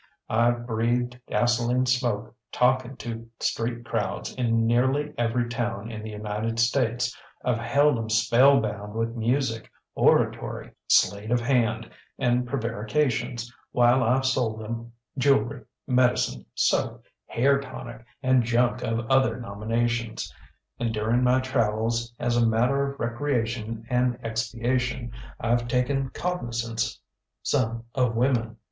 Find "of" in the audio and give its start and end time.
11.29-11.39, 18.81-19.05, 22.91-22.99, 27.93-28.15